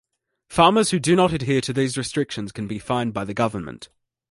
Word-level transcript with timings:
Farmers 0.49 0.89
who 0.89 0.99
do 0.99 1.15
not 1.15 1.31
adhere 1.31 1.61
to 1.61 1.71
these 1.73 1.95
restrictions 1.95 2.51
can 2.51 2.65
be 2.65 2.79
fined 2.79 3.13
by 3.13 3.23
the 3.23 3.35
Government. 3.35 3.89